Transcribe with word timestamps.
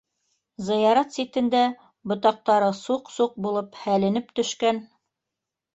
Зыярат 0.69 1.13
ситендә, 1.17 1.61
ботаҡтары 2.13 2.73
суҡ-суҡ 2.81 3.39
булып 3.47 3.79
һәленеп 3.85 4.37
төшкән 4.41 4.83